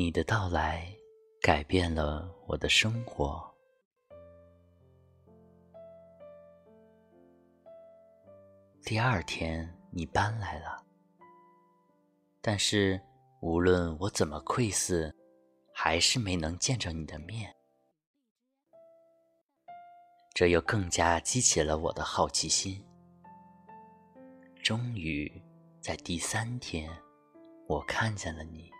[0.00, 0.90] 你的到来
[1.42, 3.54] 改变了我的生活。
[8.82, 10.82] 第二天，你搬来了，
[12.40, 12.98] 但是
[13.42, 15.12] 无论我怎么窥伺，
[15.70, 17.54] 还是没能见着你的面。
[20.32, 22.82] 这又更加激起了我的好奇心。
[24.62, 25.30] 终于，
[25.82, 26.90] 在第三天，
[27.68, 28.72] 我看见了你。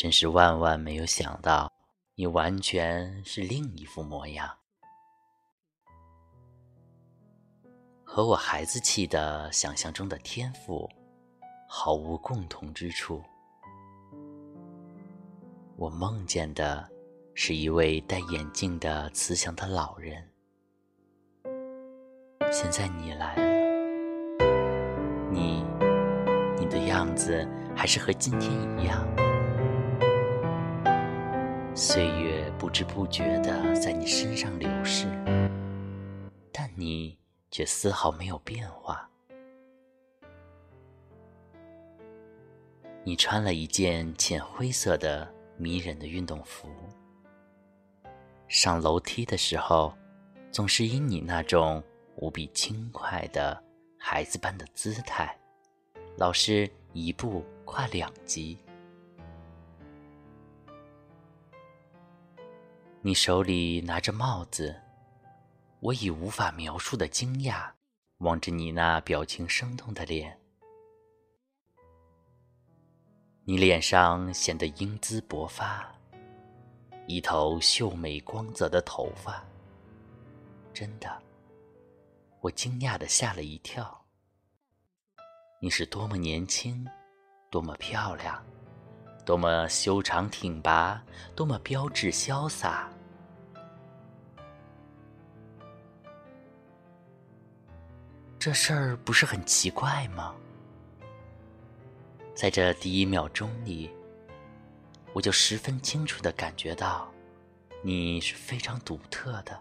[0.00, 1.70] 真是万万没有想到，
[2.14, 4.48] 你完全是另一副模样，
[8.02, 10.88] 和我孩子气的想象中的天赋
[11.68, 13.22] 毫无共同之处。
[15.76, 16.88] 我梦见的
[17.34, 20.26] 是一位戴眼镜的慈祥的老人，
[22.50, 24.40] 现在你来了，
[25.30, 25.62] 你，
[26.58, 29.06] 你的样子还是和今天一样。
[31.82, 35.06] 岁月不知不觉地在你身上流逝，
[36.52, 37.18] 但你
[37.50, 39.08] 却丝毫没有变化。
[43.02, 46.68] 你穿了一件浅灰色的迷人的运动服，
[48.46, 49.94] 上楼梯的时候，
[50.52, 51.82] 总是以你那种
[52.16, 53.58] 无比轻快的
[53.98, 55.34] 孩子般的姿态，
[56.18, 58.58] 老是一步跨两级。
[63.02, 64.78] 你手里拿着帽子，
[65.80, 67.70] 我以无法描述的惊讶
[68.18, 70.38] 望着你那表情生动的脸。
[73.44, 75.90] 你脸上显得英姿勃发，
[77.06, 79.42] 一头秀美光泽的头发。
[80.74, 81.22] 真的，
[82.40, 84.04] 我惊讶的吓了一跳。
[85.58, 86.86] 你是多么年轻，
[87.50, 88.44] 多么漂亮。
[89.24, 91.00] 多么修长挺拔，
[91.36, 92.90] 多么标致潇洒！
[98.40, 100.34] 这事儿不是很奇怪吗？
[102.34, 103.90] 在这第一秒钟里，
[105.12, 107.12] 我就十分清楚的感觉到，
[107.82, 109.60] 你是非常独特的。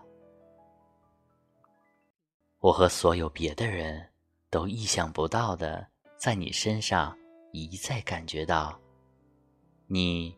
[2.59, 4.09] 我和所有别的人
[4.49, 5.85] 都意想不到的，
[6.15, 7.13] 在你身上
[7.51, 8.79] 一再感觉到。
[9.87, 10.33] 你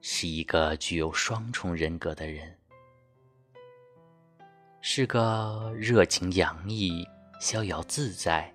[0.00, 2.56] 是一个具有双重人格的人，
[4.80, 7.06] 是个热情洋溢、
[7.40, 8.52] 逍遥自在、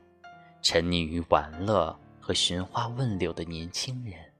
[0.62, 4.34] 沉溺于玩乐和寻花问柳的年轻人。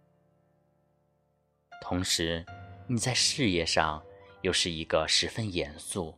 [1.82, 2.46] 同时，
[2.88, 4.04] 你在事业上
[4.42, 6.18] 又是一个十分严肃、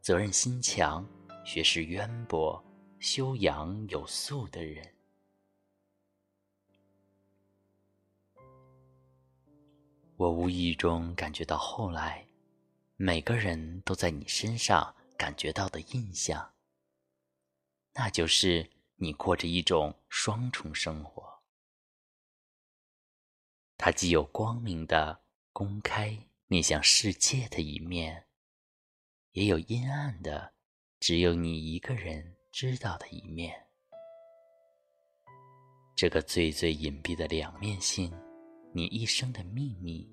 [0.00, 1.06] 责任心强、
[1.44, 2.62] 学识渊博、
[2.98, 4.84] 修养有素的人。
[10.16, 12.26] 我无意中感觉到，后来
[12.96, 16.52] 每个人都在你身上感觉到的印象，
[17.94, 21.42] 那就是你过着一种双重生活。
[23.76, 28.26] 它既有光明的、公开面向世界的一面，
[29.32, 30.52] 也有阴暗的、
[30.98, 33.66] 只有你一个人知道的一面。
[35.96, 38.12] 这个最最隐蔽的两面性。
[38.72, 40.08] 你一生的秘密，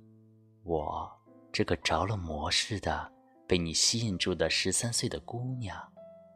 [0.64, 1.08] 我
[1.54, 3.14] 这个着了魔似的
[3.48, 5.80] 被你吸引住的十三岁的姑娘，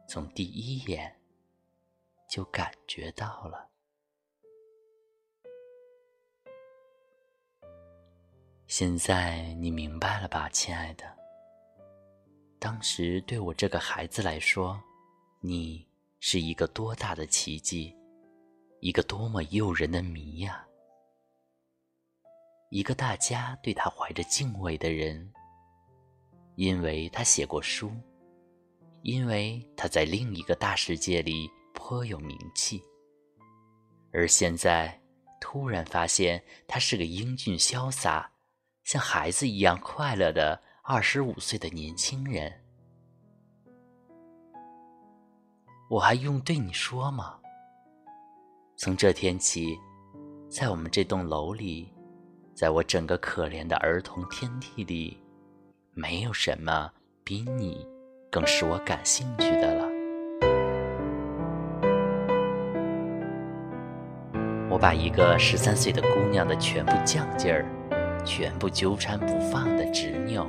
[0.08, 1.12] 从第一眼
[2.32, 3.68] 就感觉到了。
[8.66, 11.04] 现在你明白了吧，亲爱的？
[12.58, 14.82] 当时对我这个孩子来说，
[15.40, 15.86] 你
[16.20, 17.94] 是一个多大的奇迹，
[18.80, 20.66] 一个多么诱人的谜呀！
[22.70, 25.30] 一个大家对他怀着敬畏的人，
[26.54, 27.92] 因为他写过书，
[29.02, 31.50] 因为他在另一个大世界里
[31.84, 32.80] 颇有名气，
[34.12, 34.96] 而现在
[35.40, 38.30] 突然发现他是个英俊潇洒、
[38.84, 42.52] 像孩子一样快乐的二十五岁的年轻人，
[45.90, 47.36] 我还用对你说吗？
[48.76, 49.76] 从这天起，
[50.48, 51.92] 在我们这栋楼里。
[52.54, 55.18] 在我整个可怜的儿童天地里，
[55.94, 56.92] 没有什么
[57.24, 57.84] 比你
[58.30, 59.91] 更使我感兴趣的了。
[64.72, 67.62] 我把一个十三岁的姑娘的全部犟劲儿、
[68.24, 70.46] 全部纠缠不放的执拗，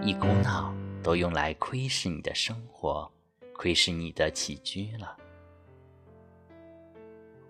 [0.00, 0.72] 一股脑
[1.02, 3.10] 都用来窥视你的生活，
[3.56, 5.16] 窥视你的起居了。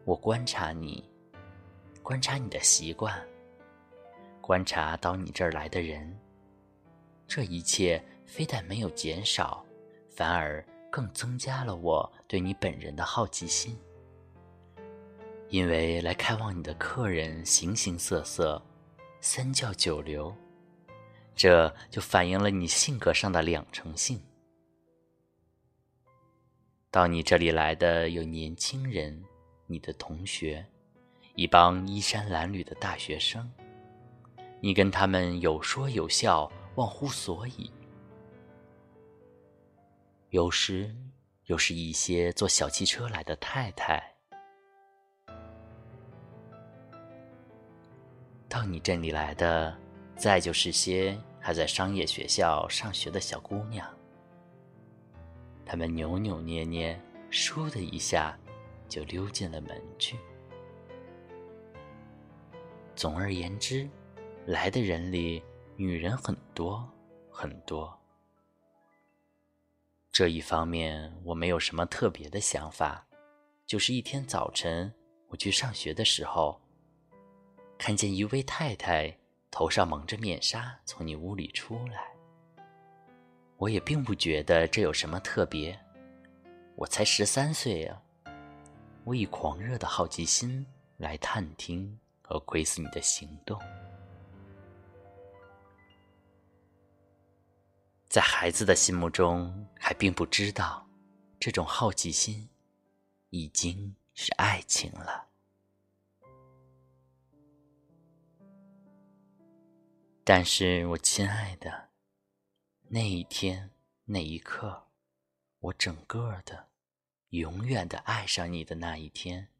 [0.06, 1.04] 我观察你。
[2.02, 3.14] 观察你的习惯，
[4.40, 6.18] 观察到你这儿来的人。
[7.28, 9.62] 这一切非但没有减少，
[10.08, 13.76] 反而更增加了我对你本人的好奇心。
[15.48, 18.60] 因为来看望你的客人形形色色，
[19.20, 20.34] 三教九流，
[21.36, 24.20] 这就反映了你性格上的两成性。
[26.90, 29.22] 到你这里来的有年轻人，
[29.66, 30.66] 你的同学，
[31.36, 33.48] 一帮衣衫褴褛的大学生，
[34.60, 37.70] 你跟他们有说有笑，忘乎所以。
[40.30, 40.92] 有时
[41.44, 44.15] 又是一些坐小汽车来的太太。
[48.56, 49.76] 到你这里来的，
[50.16, 53.86] 再就是些还在商业学校上学的小姑娘。
[55.62, 56.98] 她们扭扭捏捏，
[57.30, 58.34] 倏的一下，
[58.88, 60.16] 就溜进了门去。
[62.94, 63.86] 总而言之，
[64.46, 65.42] 来的人里，
[65.76, 66.90] 女人很多
[67.30, 67.94] 很多。
[70.10, 73.06] 这一方面我没有什么特别的想法，
[73.66, 74.90] 就是一天早晨
[75.28, 76.58] 我去上学的时候。
[77.78, 79.16] 看见一位太太
[79.50, 82.10] 头上蒙着面纱从你屋里出来，
[83.56, 85.78] 我也并不觉得这有什么特别。
[86.74, 88.02] 我才十三岁呀，
[89.04, 93.58] 我以狂热的好奇心来探听和窥视你的行动。
[98.08, 100.86] 在孩子的心目中，还并不知道，
[101.38, 102.48] 这种好奇心
[103.30, 105.26] 已经是爱情了。
[110.28, 111.90] 但是我亲爱的，
[112.88, 113.70] 那一天
[114.06, 114.88] 那一刻，
[115.60, 116.66] 我整个的、
[117.28, 119.50] 永远的爱上你的那一天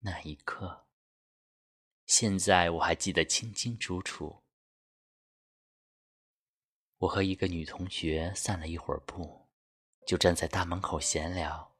[0.00, 0.84] 那一刻，
[2.06, 4.42] 现在我还记得清清楚楚。
[6.98, 9.46] 我和一个女同学散了一会儿步，
[10.08, 11.72] 就站在大门口闲聊。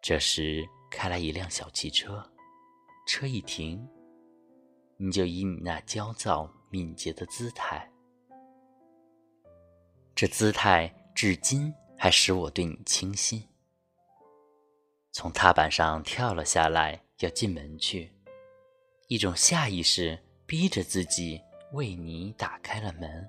[0.00, 2.32] 这时开来一辆小汽车，
[3.08, 3.84] 车一停，
[4.96, 6.48] 你就以你那焦躁。
[6.76, 7.90] 敏捷的姿态，
[10.14, 13.42] 这姿态至今还使我对你倾心。
[15.10, 18.12] 从踏板上跳了下来，要进门去，
[19.08, 21.42] 一种下意识逼着自己
[21.72, 23.26] 为你打开了门，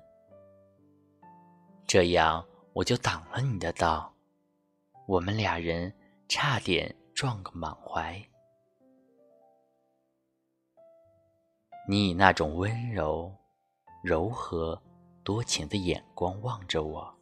[1.86, 4.14] 这样我就挡了你的道，
[5.06, 5.90] 我们俩人
[6.28, 8.22] 差点撞个满怀。
[11.88, 13.34] 你以那种温柔、
[14.02, 14.80] 柔和、
[15.22, 17.12] 多情的眼光望着我，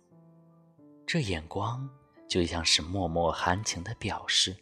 [1.06, 1.88] 这眼光
[2.28, 4.56] 就像是脉脉含情的表示。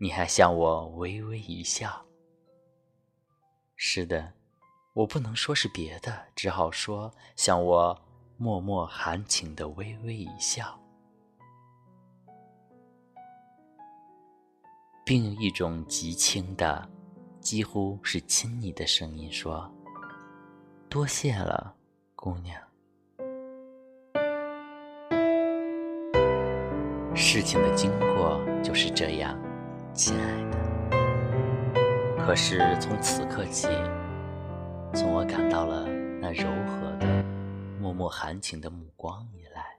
[0.00, 2.06] 你还向我微微一笑。
[3.74, 4.32] 是的，
[4.94, 8.00] 我不能说是别的，只好说向我
[8.36, 10.78] 脉脉含情的微微一笑，
[15.04, 16.88] 并用一种极轻的。
[17.40, 19.72] 几乎是亲昵的声音说
[20.88, 21.74] ：“多谢了，
[22.16, 22.58] 姑娘。”
[27.14, 29.38] 事情的经过就是这样，
[29.92, 30.56] 亲爱的。
[32.24, 33.68] 可是从此刻起，
[34.94, 35.86] 从我感到了
[36.20, 37.06] 那柔和的、
[37.80, 39.78] 脉脉含情的目光以来，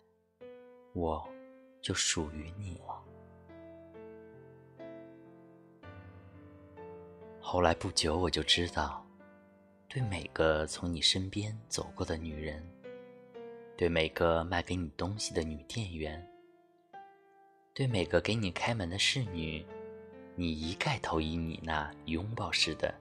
[0.93, 1.27] 我
[1.81, 3.03] 就属于你了。
[7.39, 9.03] 后来不久，我就知道，
[9.89, 12.63] 对每个从你身边走过的女人，
[13.75, 16.23] 对每个卖给你东西的女店员，
[17.73, 19.65] 对每个给你开门的侍女，
[20.35, 22.93] 你一概投以你那拥抱式的、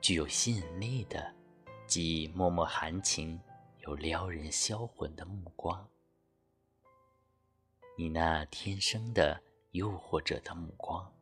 [0.00, 1.32] 具有吸引力的、
[1.86, 3.40] 既脉脉含情
[3.86, 5.88] 又撩人销魂的目光，
[7.96, 11.12] 你那天生的诱惑者的目光。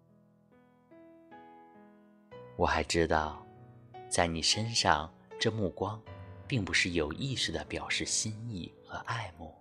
[2.57, 3.46] 我还知道，
[4.09, 6.01] 在你身上，这目光，
[6.47, 9.55] 并不是有意识的表示心意和爱慕，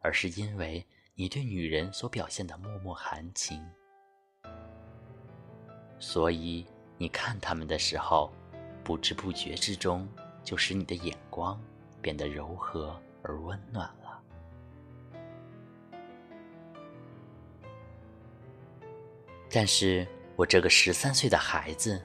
[0.00, 3.64] 而是因为你对女人所表现的脉脉含情，
[5.98, 8.32] 所以你看他们的时候，
[8.82, 10.08] 不知不觉之中，
[10.42, 11.60] 就使你的眼光
[12.00, 14.22] 变得柔和而温暖了。
[19.50, 20.06] 但是。
[20.36, 21.98] 我这个十三岁的孩子，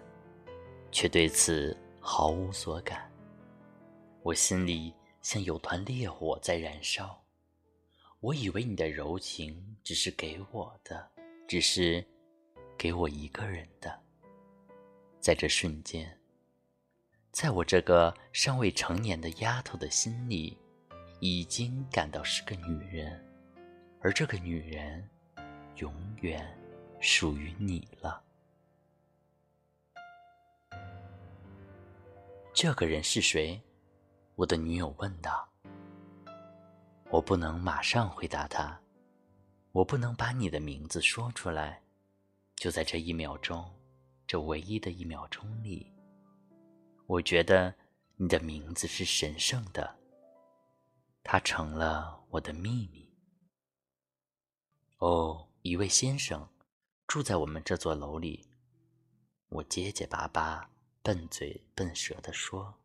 [0.91, 3.11] 却对此毫无所感。
[4.23, 7.19] 我心里像有团烈火在燃烧。
[8.19, 11.09] 我以为你的柔情只是给我的，
[11.47, 12.05] 只是
[12.77, 13.99] 给我一个人的。
[15.19, 16.19] 在这瞬间，
[17.31, 20.55] 在我这个尚未成年的丫头的心里，
[21.19, 23.23] 已经感到是个女人，
[24.01, 25.09] 而这个女人，
[25.77, 26.45] 永远
[26.99, 28.23] 属于你了。
[32.53, 33.59] 这个人是谁？
[34.35, 35.47] 我的女友问道。
[37.09, 38.79] 我不能马上回答他，
[39.71, 41.81] 我不能把你的名字说出来。
[42.57, 43.73] 就在这一秒钟，
[44.27, 45.91] 这唯一的一秒钟里，
[47.07, 47.73] 我觉得
[48.17, 49.97] 你的名字是神圣的，
[51.23, 53.09] 它成了我的秘密。
[54.97, 56.47] 哦，一位先生
[57.07, 58.45] 住在我们这座楼里，
[59.47, 60.70] 我结结巴巴。
[61.03, 62.75] 笨嘴笨舌地说：“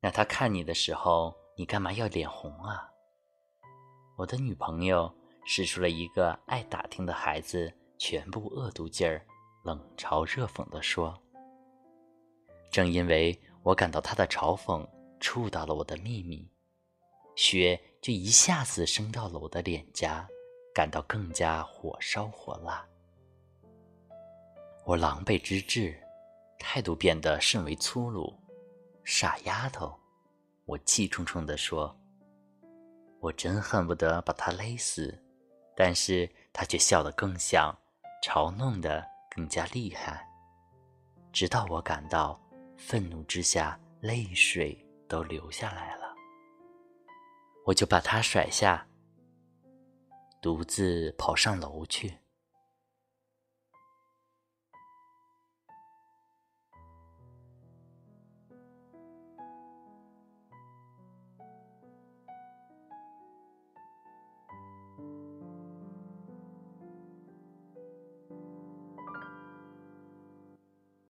[0.00, 2.90] 那他看你的时候，你干嘛要脸红啊？”
[4.16, 9.26] 我的女朋友使出了一个爱打听的孩子全部恶毒劲儿，
[9.62, 11.22] 冷嘲热讽地说
[12.72, 14.88] ：“正因为我感到他的嘲讽
[15.20, 16.50] 触到了我的秘密，
[17.36, 20.26] 血就一下子升到了我的脸颊，
[20.74, 22.88] 感到更加火烧火辣。”
[24.84, 25.96] 我狼狈之至，
[26.58, 28.34] 态度变得甚为粗鲁。
[29.04, 29.98] 傻丫头，
[30.64, 31.96] 我气冲冲地说
[33.20, 35.16] ：“我真恨不得把她勒死。”
[35.76, 37.74] 但是她却笑得更响，
[38.22, 40.28] 嘲弄得更加厉害，
[41.32, 42.38] 直到我感到
[42.76, 46.14] 愤怒之下泪水都流下来了。
[47.64, 48.86] 我就把她甩下，
[50.42, 52.18] 独自跑上楼去。